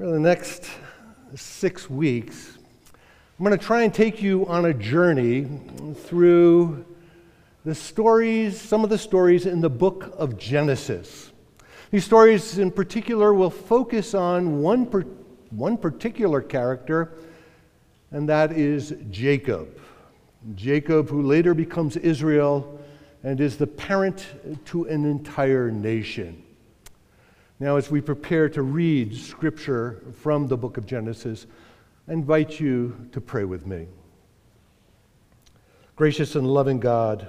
[0.00, 0.64] For the next
[1.34, 2.56] six weeks,
[3.38, 5.46] I'm going to try and take you on a journey
[5.94, 6.86] through
[7.66, 11.32] the stories, some of the stories in the book of Genesis.
[11.90, 15.02] These stories, in particular, will focus on one, per,
[15.50, 17.12] one particular character,
[18.10, 19.78] and that is Jacob.
[20.54, 22.80] Jacob, who later becomes Israel
[23.22, 24.28] and is the parent
[24.64, 26.42] to an entire nation.
[27.62, 31.46] Now, as we prepare to read scripture from the book of Genesis,
[32.08, 33.86] I invite you to pray with me.
[35.94, 37.28] Gracious and loving God,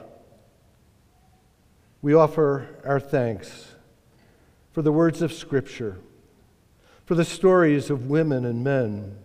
[2.02, 3.76] we offer our thanks
[4.72, 5.98] for the words of Scripture,
[7.06, 9.18] for the stories of women and men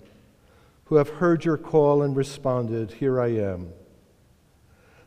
[0.87, 3.69] who have heard your call and responded, Here I am.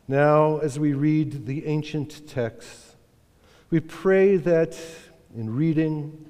[0.08, 2.96] Now, as we read the ancient texts,
[3.68, 4.80] we pray that
[5.36, 6.26] in reading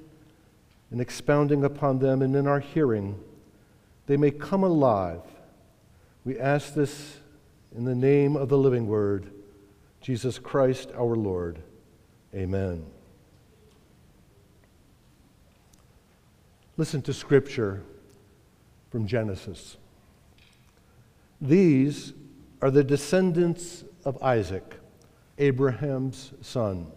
[0.91, 3.19] and expounding upon them and in our hearing,
[4.07, 5.21] they may come alive.
[6.25, 7.17] We ask this
[7.75, 9.31] in the name of the living Word,
[10.01, 11.59] Jesus Christ our Lord.
[12.35, 12.85] Amen.
[16.77, 17.83] Listen to Scripture
[18.91, 19.77] from Genesis.
[21.39, 22.13] These
[22.61, 24.75] are the descendants of Isaac,
[25.37, 26.87] Abraham's son.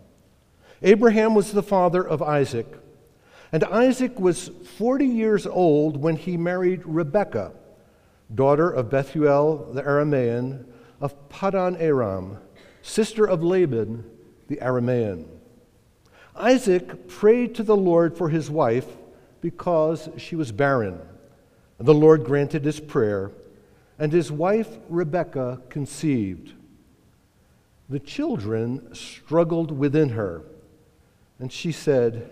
[0.82, 2.66] Abraham was the father of Isaac,
[3.52, 7.52] and Isaac was 40 years old when he married Rebekah,
[8.34, 10.66] daughter of Bethuel the Aramean
[11.00, 12.38] of Padan Aram,
[12.82, 14.04] sister of Laban
[14.48, 15.26] the Aramean.
[16.36, 18.86] Isaac prayed to the Lord for his wife
[19.40, 21.00] because she was barren.
[21.78, 23.30] And the Lord granted his prayer,
[23.98, 26.52] and his wife Rebekah conceived.
[27.88, 30.42] The children struggled within her,
[31.38, 32.30] and she said,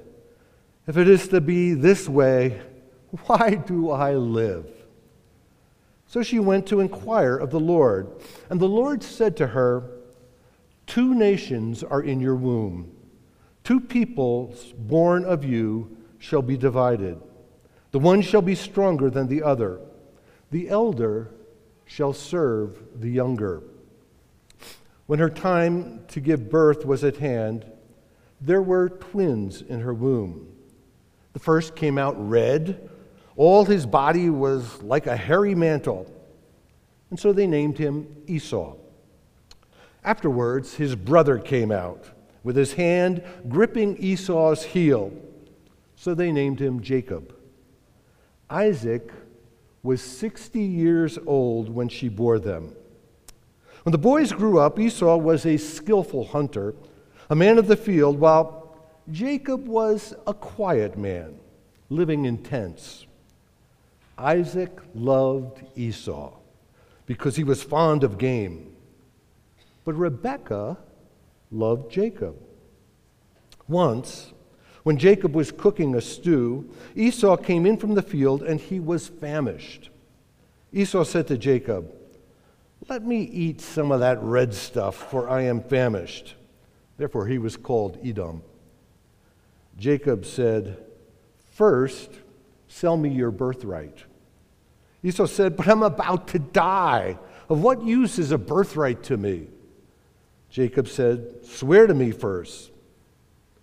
[0.86, 2.60] If it is to be this way,
[3.26, 4.66] why do I live?
[6.06, 8.10] So she went to inquire of the Lord,
[8.50, 9.90] and the Lord said to her,
[10.86, 12.94] Two nations are in your womb,
[13.64, 17.20] two peoples born of you shall be divided.
[17.92, 19.80] The one shall be stronger than the other.
[20.50, 21.30] The elder
[21.84, 23.62] shall serve the younger.
[25.06, 27.66] When her time to give birth was at hand,
[28.42, 30.48] there were twins in her womb.
[31.32, 32.90] The first came out red.
[33.36, 36.12] All his body was like a hairy mantle.
[37.10, 38.74] And so they named him Esau.
[40.04, 42.04] Afterwards, his brother came out
[42.42, 45.12] with his hand gripping Esau's heel.
[45.94, 47.34] So they named him Jacob.
[48.50, 49.12] Isaac
[49.84, 52.74] was 60 years old when she bore them.
[53.84, 56.74] When the boys grew up, Esau was a skillful hunter,
[57.32, 58.76] a man of the field, while
[59.10, 61.34] Jacob was a quiet man,
[61.88, 63.06] living in tents.
[64.18, 66.34] Isaac loved Esau
[67.06, 68.76] because he was fond of game,
[69.86, 70.76] but Rebekah
[71.50, 72.36] loved Jacob.
[73.66, 74.34] Once,
[74.82, 79.08] when Jacob was cooking a stew, Esau came in from the field and he was
[79.08, 79.88] famished.
[80.70, 81.94] Esau said to Jacob,
[82.90, 86.34] Let me eat some of that red stuff, for I am famished.
[87.02, 88.44] Therefore, he was called Edom.
[89.76, 90.76] Jacob said,
[91.50, 92.12] First,
[92.68, 94.04] sell me your birthright.
[95.02, 97.18] Esau said, But I'm about to die.
[97.48, 99.48] Of what use is a birthright to me?
[100.48, 102.70] Jacob said, Swear to me first.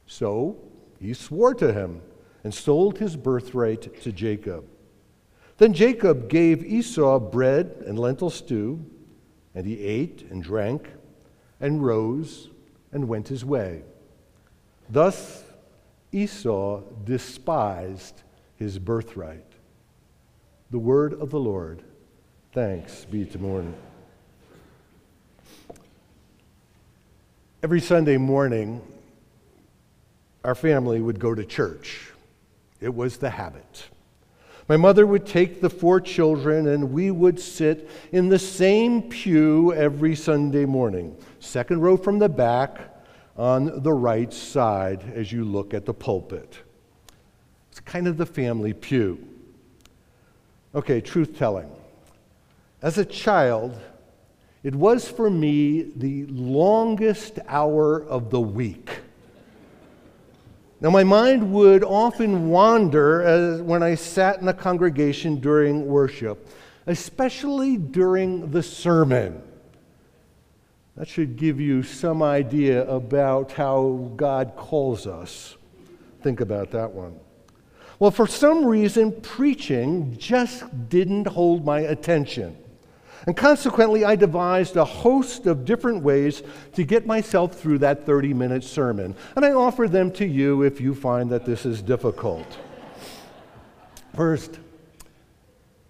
[0.06, 0.58] So
[1.00, 2.02] he swore to him
[2.44, 4.66] and sold his birthright to Jacob.
[5.60, 8.86] Then Jacob gave Esau bread and lentil stew,
[9.56, 10.90] and he ate and drank
[11.62, 12.49] and rose
[12.92, 13.84] and went his way.
[14.90, 15.44] Thus
[16.12, 18.22] Esau despised
[18.56, 19.46] his birthright.
[20.72, 21.84] The word of the Lord.
[22.54, 23.76] Thanks be to morning.
[27.62, 28.82] Every Sunday morning,
[30.44, 32.12] our family would go to church.
[32.80, 33.90] It was the habit.
[34.68, 39.74] My mother would take the four children, and we would sit in the same pew
[39.74, 42.89] every Sunday morning, second row from the back
[43.40, 46.58] on the right side as you look at the pulpit.
[47.72, 49.26] It's kind of the family pew.
[50.76, 51.72] Okay, truth telling.
[52.82, 53.80] As a child,
[54.62, 58.90] it was for me the longest hour of the week.
[60.82, 66.50] Now, my mind would often wander as when I sat in the congregation during worship,
[66.88, 69.42] especially during the sermon.
[71.00, 75.56] That should give you some idea about how God calls us.
[76.22, 77.18] Think about that one.
[78.00, 82.58] Well, for some reason, preaching just didn't hold my attention.
[83.26, 86.44] And consequently, I devised a host of different ways
[86.74, 89.16] to get myself through that 30 minute sermon.
[89.38, 92.58] And I offer them to you if you find that this is difficult.
[94.18, 94.60] First,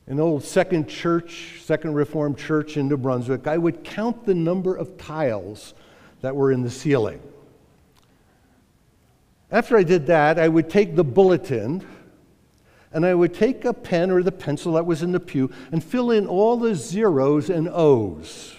[0.10, 4.76] an old second church, second Reformed church in New Brunswick, I would count the number
[4.76, 5.76] of tiles
[6.22, 7.22] that were in the ceiling.
[9.52, 11.86] After I did that, I would take the bulletin
[12.92, 15.84] and I would take a pen or the pencil that was in the pew and
[15.84, 18.56] fill in all the zeros and O's.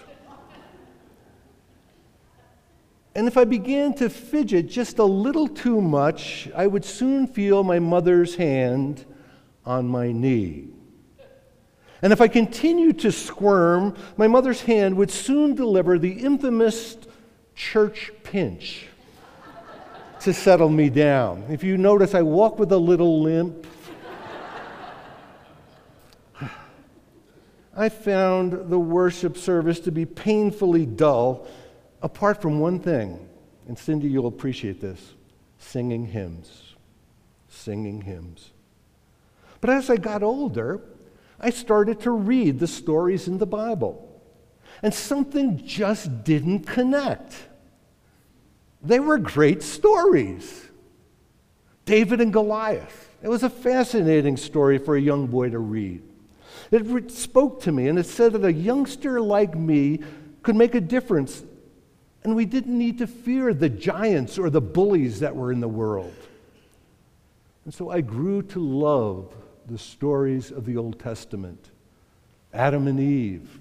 [3.16, 7.64] And if I began to fidget just a little too much, I would soon feel
[7.64, 9.04] my mother's hand
[9.66, 10.68] on my knee.
[12.02, 16.96] And if I continued to squirm, my mother's hand would soon deliver the infamous
[17.54, 18.86] church pinch
[20.20, 21.44] to settle me down.
[21.50, 23.66] If you notice, I walk with a little limp.
[27.76, 31.46] I found the worship service to be painfully dull,
[32.02, 33.28] apart from one thing.
[33.66, 35.14] And Cindy, you'll appreciate this
[35.58, 36.74] singing hymns.
[37.48, 38.52] Singing hymns.
[39.60, 40.80] But as I got older,
[41.40, 44.06] I started to read the stories in the Bible.
[44.82, 47.34] And something just didn't connect.
[48.82, 50.68] They were great stories.
[51.84, 53.08] David and Goliath.
[53.22, 56.02] It was a fascinating story for a young boy to read.
[56.70, 60.00] It spoke to me and it said that a youngster like me
[60.42, 61.42] could make a difference
[62.22, 65.68] and we didn't need to fear the giants or the bullies that were in the
[65.68, 66.14] world.
[67.64, 69.34] And so I grew to love
[69.70, 71.70] the stories of the Old Testament
[72.52, 73.60] Adam and Eve,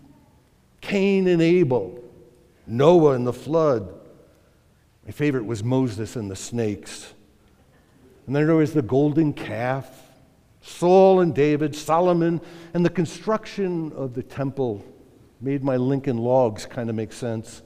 [0.82, 2.04] Cain and Abel,
[2.66, 3.94] Noah and the flood.
[5.06, 7.14] My favorite was Moses and the snakes.
[8.26, 9.88] And then there was the golden calf
[10.62, 12.42] Saul and David, Solomon,
[12.74, 14.84] and the construction of the temple
[15.42, 17.62] made my Lincoln logs kind of make sense.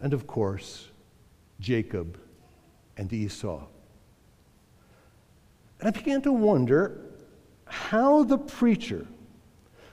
[0.00, 0.88] And of course,
[1.58, 2.18] Jacob
[2.98, 3.64] and Esau.
[5.80, 7.00] And I began to wonder
[7.66, 9.06] how the preacher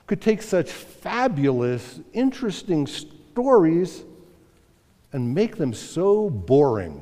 [0.06, 4.04] could take such fabulous, interesting stories
[5.12, 7.00] and make them so boring.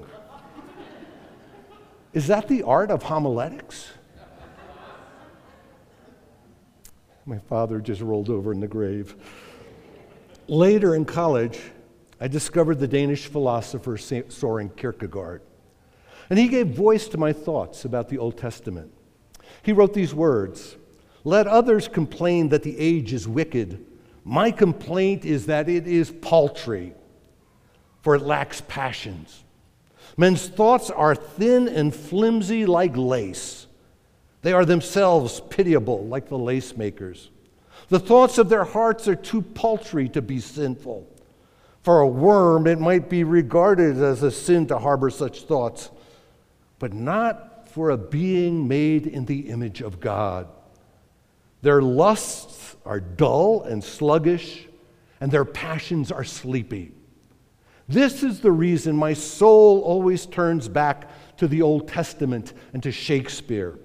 [2.12, 3.90] Is that the art of homiletics?
[7.24, 9.14] My father just rolled over in the grave.
[10.48, 11.58] Later in college,
[12.20, 15.42] I discovered the Danish philosopher Soren Kierkegaard.
[16.28, 18.92] And he gave voice to my thoughts about the Old Testament.
[19.62, 20.76] He wrote these words
[21.24, 23.84] Let others complain that the age is wicked.
[24.24, 26.94] My complaint is that it is paltry,
[28.02, 29.42] for it lacks passions.
[30.16, 33.66] Men's thoughts are thin and flimsy like lace.
[34.42, 37.30] They are themselves pitiable, like the lace makers.
[37.88, 41.08] The thoughts of their hearts are too paltry to be sinful.
[41.82, 45.90] For a worm, it might be regarded as a sin to harbor such thoughts,
[46.78, 50.46] but not for a being made in the image of God.
[51.62, 54.66] Their lusts are dull and sluggish,
[55.20, 56.92] and their passions are sleepy.
[57.88, 62.92] This is the reason my soul always turns back to the Old Testament and to
[62.92, 63.78] Shakespeare.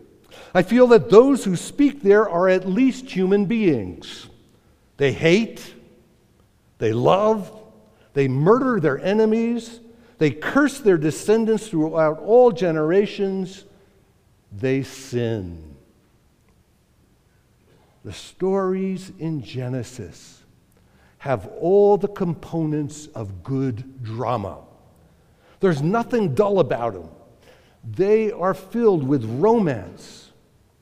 [0.53, 4.27] I feel that those who speak there are at least human beings.
[4.97, 5.73] They hate,
[6.77, 7.51] they love,
[8.13, 9.79] they murder their enemies,
[10.17, 13.65] they curse their descendants throughout all generations,
[14.51, 15.75] they sin.
[18.03, 20.43] The stories in Genesis
[21.17, 24.59] have all the components of good drama.
[25.59, 27.09] There's nothing dull about them.
[27.83, 30.31] They are filled with romance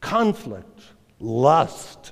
[0.02, 0.82] conflict,
[1.20, 2.12] lust,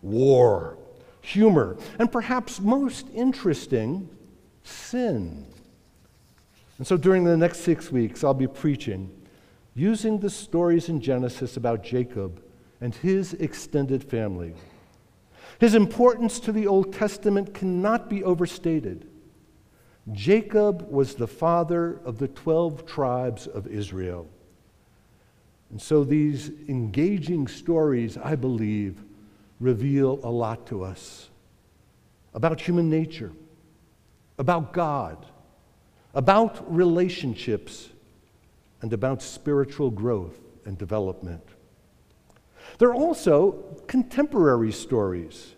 [0.00, 0.78] war,
[1.20, 4.08] humor, and perhaps most interesting,
[4.62, 5.46] sin.
[6.78, 9.10] And so during the next six weeks, I'll be preaching
[9.78, 12.42] using the stories in Genesis about Jacob
[12.80, 14.54] and his extended family.
[15.60, 19.08] His importance to the Old Testament cannot be overstated.
[20.12, 24.28] Jacob was the father of the 12 tribes of Israel.
[25.70, 29.02] And so these engaging stories, I believe,
[29.60, 31.28] reveal a lot to us
[32.34, 33.32] about human nature,
[34.38, 35.26] about God,
[36.14, 37.90] about relationships,
[38.80, 41.42] and about spiritual growth and development.
[42.78, 45.54] They're also contemporary stories.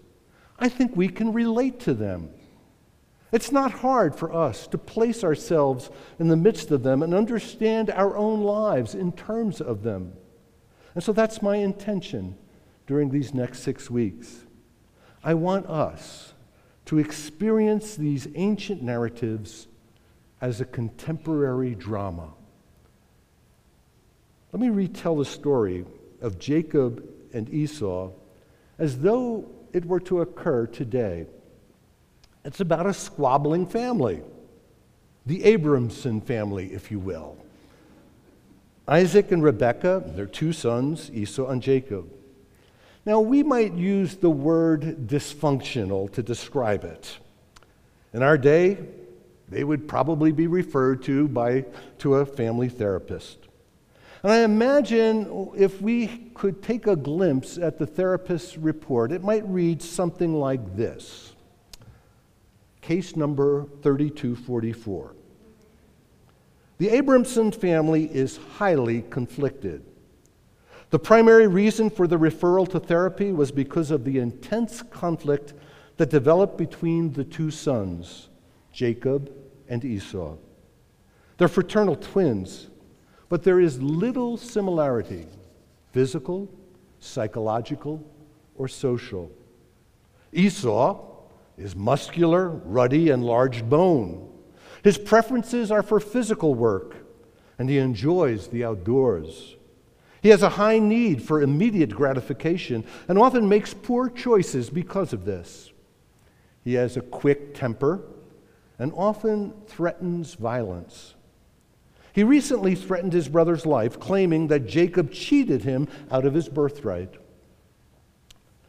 [0.59, 2.31] I think we can relate to them.
[3.33, 7.91] It's not hard for us to place ourselves in the midst of them and understand
[7.91, 10.13] our own lives in terms of them.
[10.95, 12.37] And so that's my intention
[12.87, 14.47] during these next six weeks.
[15.23, 16.35] I want us
[16.87, 19.69] to experience these ancient narratives
[20.41, 22.31] as a contemporary drama.
[24.53, 25.85] Let me retell the story
[26.21, 28.11] of Jacob and Esau
[28.79, 31.27] as though it were to occur today.
[32.45, 34.23] It's about a squabbling family,
[35.27, 37.37] the Abramson family, if you will.
[38.89, 42.11] Isaac and Rebekah, their two sons, Esau and Jacob.
[43.07, 47.19] Now, we might use the word dysfunctional to describe it.
[48.13, 48.79] In our day,
[49.49, 51.67] they would probably be referred to by
[51.99, 53.39] to a family therapist.
[54.23, 59.47] And I imagine if we could take a glimpse at the therapist's report, it might
[59.47, 61.33] read something like this
[62.83, 65.15] Case number 3244.
[66.79, 69.85] The Abramson family is highly conflicted.
[70.89, 75.53] The primary reason for the referral to therapy was because of the intense conflict
[75.99, 78.29] that developed between the two sons,
[78.73, 79.31] Jacob
[79.69, 80.37] and Esau.
[81.37, 82.70] They're fraternal twins,
[83.31, 85.27] but there is little similarity
[85.93, 86.49] physical,
[86.99, 88.05] psychological,
[88.57, 89.33] or social.
[90.33, 91.01] Esau
[91.57, 94.31] is muscular, ruddy, and large bone.
[94.85, 96.97] His preferences are for physical work,
[97.59, 99.57] and he enjoys the outdoors.
[100.23, 105.25] He has a high need for immediate gratification and often makes poor choices because of
[105.25, 105.73] this.
[106.63, 108.03] He has a quick temper
[108.79, 111.15] and often threatens violence.
[112.21, 117.15] He recently threatened his brother's life, claiming that Jacob cheated him out of his birthright.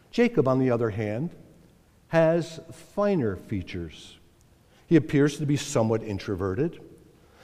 [0.10, 1.31] Jacob, on the other hand,
[2.08, 4.17] has finer features.
[4.88, 6.79] He appears to be somewhat introverted.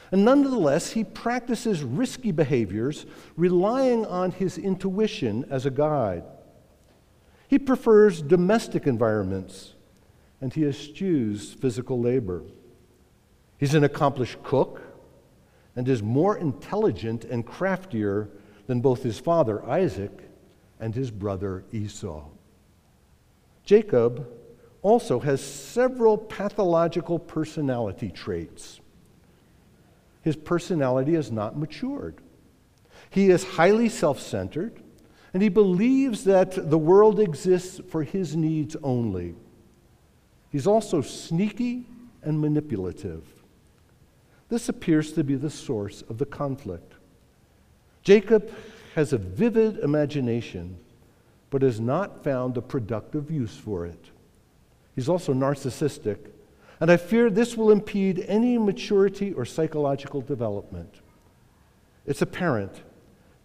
[0.10, 6.24] And nonetheless, he practices risky behaviors, relying on his intuition as a guide.
[7.50, 9.74] He prefers domestic environments,
[10.40, 12.44] and he eschews physical labor.
[13.58, 14.87] He's an accomplished cook
[15.78, 18.30] and is more intelligent and craftier
[18.66, 20.30] than both his father Isaac
[20.82, 22.26] and his brother Esau.
[23.64, 24.28] Jacob
[24.82, 28.82] also has several pathological personality traits
[30.28, 32.18] his personality has not matured.
[33.10, 34.84] He is highly self centered,
[35.34, 39.36] and he believes that the world exists for his needs only.
[40.50, 41.86] He's also sneaky
[42.22, 43.24] and manipulative.
[44.50, 46.94] This appears to be the source of the conflict.
[48.04, 48.50] Jacob
[48.96, 50.78] has a vivid imagination,
[51.50, 54.12] but has not found a productive use for it.
[54.96, 56.18] He's also narcissistic
[56.80, 61.02] and I fear this will impede any maturity or psychological development.
[62.06, 62.84] It's apparent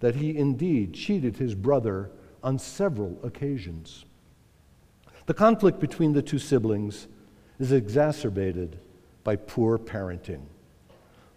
[0.01, 2.11] that he indeed cheated his brother
[2.43, 4.05] on several occasions.
[5.27, 7.07] The conflict between the two siblings
[7.59, 8.79] is exacerbated
[9.25, 10.43] by poor parenting.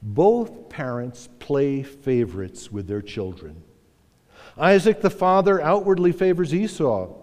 [0.08, 3.64] Both parents play favorites with their children.
[4.56, 7.14] Isaac the father outwardly favors Esau,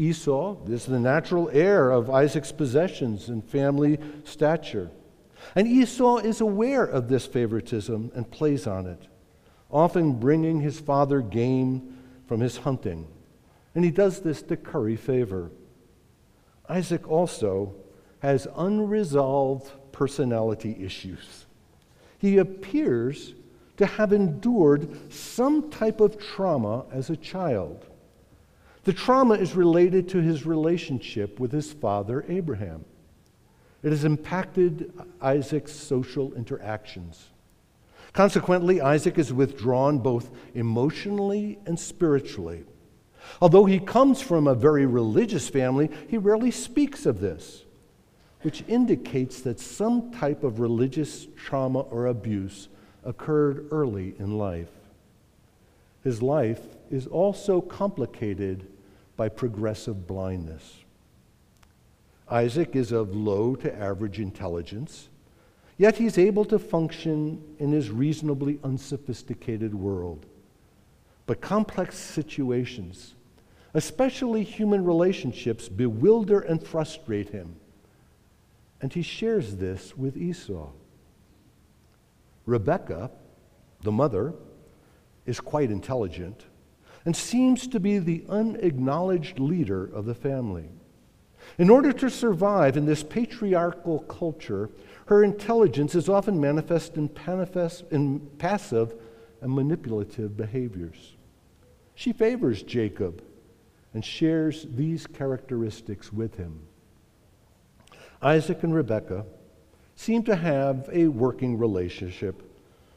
[0.00, 4.90] Esau is the natural heir of Isaac's possessions and family stature.
[5.54, 9.08] And Esau is aware of this favoritism and plays on it,
[9.70, 13.08] often bringing his father game from his hunting.
[13.74, 15.50] And he does this to curry favor.
[16.66, 17.74] Isaac also
[18.20, 21.44] has unresolved personality issues.
[22.20, 23.34] He appears
[23.78, 27.86] to have endured some type of trauma as a child.
[28.84, 32.84] The trauma is related to his relationship with his father, Abraham.
[33.82, 37.28] It has impacted Isaac's social interactions.
[38.12, 42.64] Consequently, Isaac is withdrawn both emotionally and spiritually.
[43.40, 47.64] Although he comes from a very religious family, he rarely speaks of this,
[48.42, 52.68] which indicates that some type of religious trauma or abuse
[53.04, 54.70] occurred early in life.
[56.02, 58.66] His life is also complicated
[59.16, 60.78] by progressive blindness.
[62.30, 65.08] Isaac is of low to average intelligence,
[65.76, 70.24] yet he's able to function in his reasonably unsophisticated world.
[71.26, 73.14] But complex situations,
[73.74, 77.56] especially human relationships, bewilder and frustrate him.
[78.80, 80.70] And he shares this with Esau.
[82.46, 83.10] Rebecca,
[83.82, 84.34] the mother,
[85.26, 86.44] is quite intelligent
[87.04, 90.68] and seems to be the unacknowledged leader of the family.
[91.58, 94.70] In order to survive in this patriarchal culture,
[95.06, 98.94] her intelligence is often manifest in, panifest in passive
[99.40, 101.16] and manipulative behaviors.
[101.94, 103.22] she favors Jacob
[103.92, 106.60] and shares these characteristics with him.
[108.22, 109.24] Isaac and Rebekah
[109.96, 112.42] seem to have a working relationship,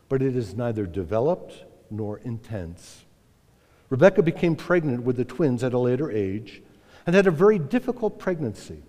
[0.09, 3.05] but it is neither developed nor intense.
[3.89, 6.61] Rebekah became pregnant with the twins at a later age
[7.05, 8.83] and had a very difficult pregnancy.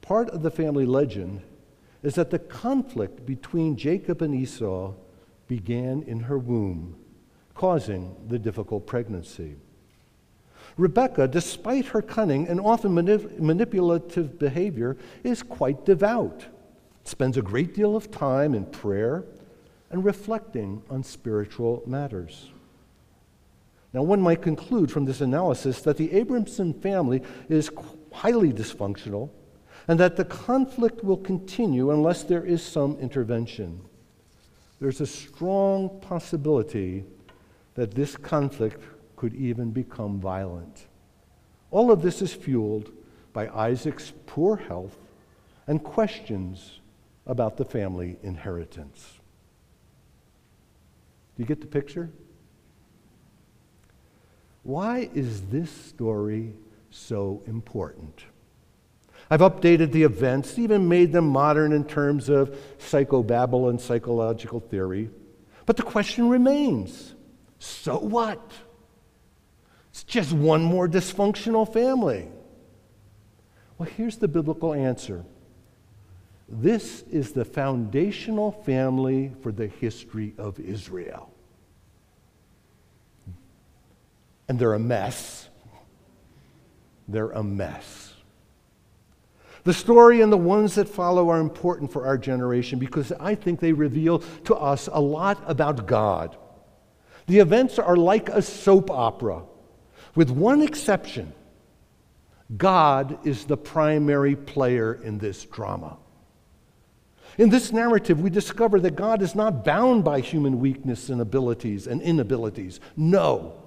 [0.00, 1.42] Part of the family legend
[2.02, 4.94] is that the conflict between Jacob and Esau
[5.46, 6.96] began in her womb,
[7.54, 9.56] causing the difficult pregnancy.
[10.78, 16.46] Rebecca, despite her cunning and often manip- manipulative behavior, is quite devout,
[17.04, 19.24] spends a great deal of time in prayer
[19.90, 22.50] and reflecting on spiritual matters.
[23.92, 27.70] Now, one might conclude from this analysis that the Abramson family is
[28.12, 29.30] highly dysfunctional
[29.88, 33.80] and that the conflict will continue unless there is some intervention.
[34.80, 37.04] There's a strong possibility
[37.74, 38.80] that this conflict
[39.18, 40.86] could even become violent.
[41.72, 42.92] All of this is fueled
[43.32, 44.96] by Isaac's poor health
[45.66, 46.78] and questions
[47.26, 49.18] about the family inheritance.
[51.36, 52.10] Do you get the picture?
[54.62, 56.52] Why is this story
[56.90, 58.22] so important?
[59.30, 65.10] I've updated the events, even made them modern in terms of psychobabble and psychological theory.
[65.66, 67.16] But the question remains
[67.58, 68.52] so what?
[69.98, 72.28] It's just one more dysfunctional family.
[73.78, 75.24] Well, here's the biblical answer
[76.48, 81.32] this is the foundational family for the history of Israel.
[84.48, 85.48] And they're a mess.
[87.08, 88.14] They're a mess.
[89.64, 93.58] The story and the ones that follow are important for our generation because I think
[93.58, 96.36] they reveal to us a lot about God.
[97.26, 99.42] The events are like a soap opera,
[100.18, 101.32] with one exception
[102.56, 105.96] God is the primary player in this drama.
[107.36, 111.86] In this narrative, we discover that God is not bound by human weakness and abilities
[111.86, 112.80] and inabilities.
[112.96, 113.62] No.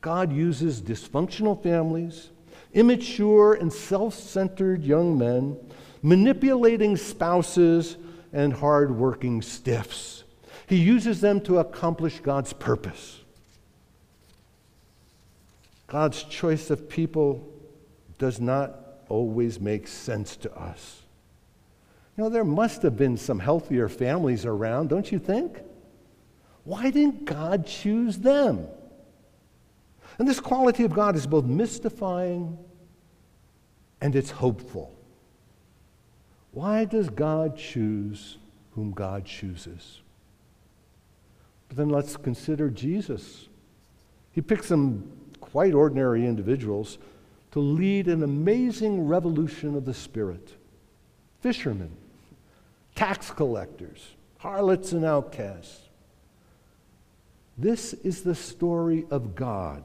[0.00, 2.30] God uses dysfunctional families
[2.72, 5.56] immature and self centered young men,
[6.00, 7.96] manipulating spouses,
[8.32, 10.22] and hard-working stiffs.
[10.68, 13.24] He uses them to accomplish God's purpose.
[15.86, 17.46] God's choice of people
[18.18, 18.74] does not
[19.08, 21.02] always make sense to us.
[22.16, 25.60] You know, there must have been some healthier families around, don't you think?
[26.64, 28.66] Why didn't God choose them?
[30.18, 32.58] And this quality of God is both mystifying
[34.00, 34.92] and it's hopeful.
[36.52, 38.38] Why does God choose
[38.72, 40.00] whom God chooses?
[41.68, 43.48] But then let's consider Jesus.
[44.32, 45.10] He picks some
[45.56, 46.98] quite ordinary individuals
[47.50, 50.52] to lead an amazing revolution of the Spirit
[51.40, 51.90] fishermen,
[52.94, 55.80] tax collectors, harlots, and outcasts.
[57.56, 59.82] This is the story of God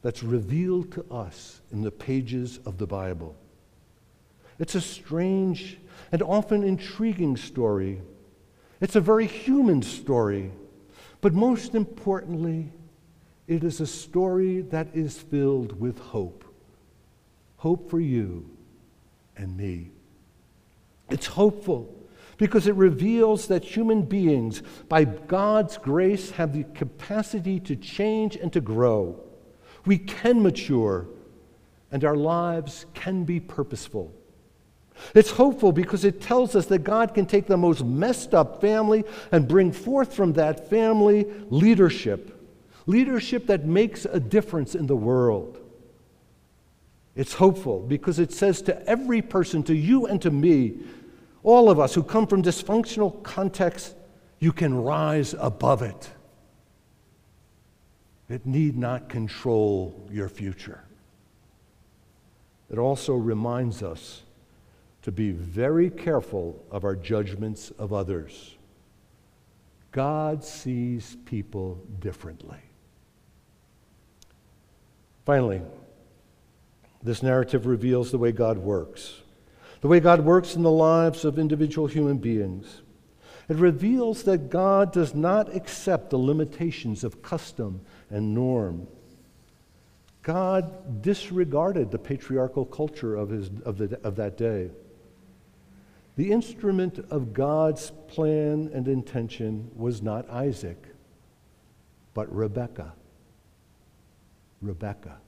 [0.00, 3.36] that's revealed to us in the pages of the Bible.
[4.58, 5.76] It's a strange
[6.10, 8.00] and often intriguing story.
[8.80, 10.52] It's a very human story.
[11.20, 12.72] But most importantly,
[13.46, 16.44] it is a story that is filled with hope.
[17.58, 18.48] Hope for you
[19.36, 19.90] and me.
[21.10, 21.94] It's hopeful
[22.36, 28.52] because it reveals that human beings, by God's grace, have the capacity to change and
[28.52, 29.20] to grow.
[29.86, 31.06] We can mature,
[31.92, 34.12] and our lives can be purposeful.
[35.14, 39.04] It's hopeful because it tells us that God can take the most messed up family
[39.32, 42.33] and bring forth from that family leadership,
[42.86, 45.58] leadership that makes a difference in the world.
[47.16, 50.78] It's hopeful because it says to every person, to you and to me,
[51.42, 53.94] all of us who come from dysfunctional contexts,
[54.38, 56.10] you can rise above it.
[58.28, 60.82] It need not control your future.
[62.70, 64.22] It also reminds us
[65.02, 68.54] to be very careful of our judgments of others.
[69.92, 72.58] God sees people differently.
[75.24, 75.62] Finally,
[77.02, 79.20] this narrative reveals the way God works,
[79.80, 82.82] the way God works in the lives of individual human beings.
[83.48, 88.86] It reveals that God does not accept the limitations of custom and norm.
[90.22, 94.70] God disregarded the patriarchal culture of, his, of, the, of that day.
[96.16, 100.82] The instrument of God's plan and intention was not Isaac,
[102.14, 102.94] but Rebekah.
[104.66, 105.18] Rebekah.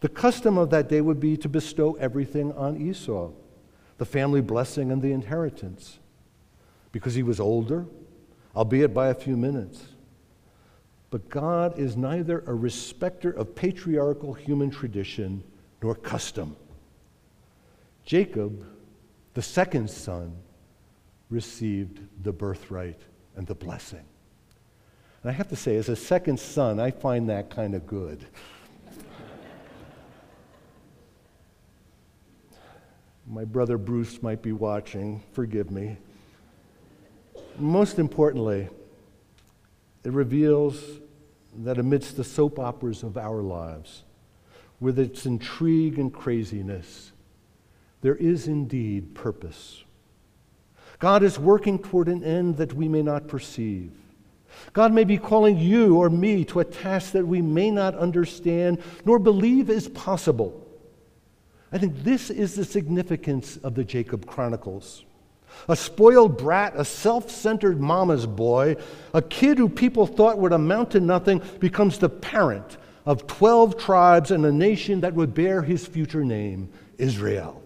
[0.00, 3.30] The custom of that day would be to bestow everything on Esau
[3.98, 5.98] the family blessing and the inheritance
[6.92, 7.84] because he was older,
[8.56, 9.82] albeit by a few minutes.
[11.10, 15.42] But God is neither a respecter of patriarchal human tradition
[15.82, 16.56] nor custom.
[18.04, 18.64] Jacob,
[19.34, 20.36] the second son,
[21.28, 23.00] received the birthright
[23.36, 24.04] and the blessing.
[25.28, 28.24] And I have to say, as a second son, I find that kind of good.
[33.26, 35.98] My brother Bruce might be watching, forgive me.
[37.58, 38.70] Most importantly,
[40.02, 40.82] it reveals
[41.58, 44.04] that amidst the soap operas of our lives,
[44.80, 47.12] with its intrigue and craziness,
[48.00, 49.84] there is indeed purpose.
[50.98, 53.92] God is working toward an end that we may not perceive.
[54.72, 58.82] God may be calling you or me to a task that we may not understand
[59.04, 60.66] nor believe is possible.
[61.70, 65.04] I think this is the significance of the Jacob Chronicles.
[65.68, 68.76] A spoiled brat, a self centered mama's boy,
[69.12, 74.30] a kid who people thought would amount to nothing, becomes the parent of 12 tribes
[74.30, 77.62] and a nation that would bear his future name, Israel.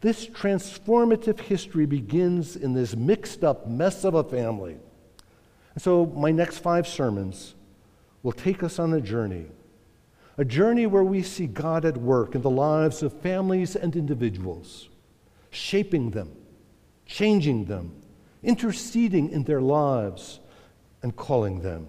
[0.00, 4.78] This transformative history begins in this mixed up mess of a family.
[5.74, 7.54] And so, my next five sermons
[8.22, 9.46] will take us on a journey
[10.40, 14.88] a journey where we see God at work in the lives of families and individuals,
[15.50, 16.34] shaping them,
[17.04, 17.92] changing them,
[18.42, 20.40] interceding in their lives,
[21.02, 21.88] and calling them.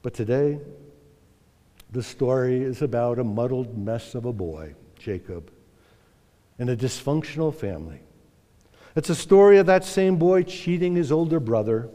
[0.00, 0.58] But today,
[1.90, 5.52] the story is about a muddled mess of a boy, Jacob,
[6.58, 8.00] and a dysfunctional family.
[8.94, 11.88] It's a story of that same boy cheating his older brother,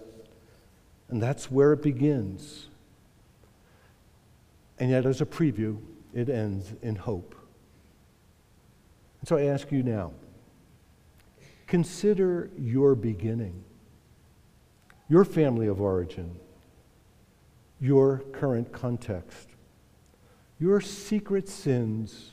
[1.09, 2.67] and that's where it begins.
[4.79, 5.79] And yet, as a preview,
[6.13, 7.35] it ends in hope.
[9.19, 10.11] And so I ask you now
[11.67, 13.63] consider your beginning,
[15.09, 16.39] your family of origin,
[17.79, 19.49] your current context,
[20.59, 22.31] your secret sins,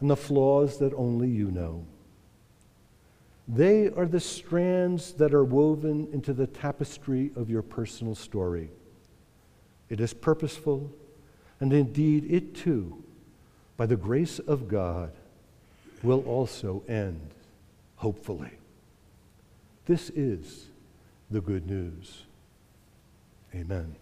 [0.00, 1.84] and the flaws that only you know.
[3.48, 8.70] They are the strands that are woven into the tapestry of your personal story.
[9.88, 10.92] It is purposeful
[11.60, 13.02] and indeed, it too,
[13.76, 15.12] by the grace of God,
[16.02, 17.30] will also end,
[17.96, 18.52] hopefully.
[19.86, 20.66] This is
[21.30, 22.24] the good news.
[23.54, 23.96] Amen.